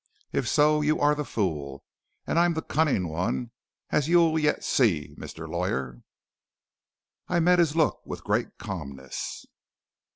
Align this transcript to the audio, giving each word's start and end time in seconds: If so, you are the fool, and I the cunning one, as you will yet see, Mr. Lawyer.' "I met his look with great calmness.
If 0.33 0.47
so, 0.47 0.81
you 0.81 0.99
are 0.99 1.13
the 1.13 1.23
fool, 1.23 1.85
and 2.25 2.39
I 2.39 2.49
the 2.49 2.63
cunning 2.63 3.07
one, 3.07 3.51
as 3.91 4.07
you 4.09 4.17
will 4.17 4.39
yet 4.39 4.63
see, 4.63 5.13
Mr. 5.15 5.47
Lawyer.' 5.47 6.01
"I 7.27 7.39
met 7.39 7.59
his 7.59 7.75
look 7.75 8.01
with 8.03 8.23
great 8.23 8.57
calmness. 8.57 9.45